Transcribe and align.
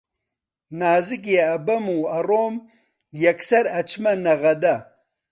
نازکێ 0.79 1.35
ئەبەم 1.49 1.85
و 1.97 1.99
ئەڕۆم 2.13 2.55
یەکسەر 3.25 3.65
ئەچمە 3.73 4.13
نەغەدە 4.25 4.75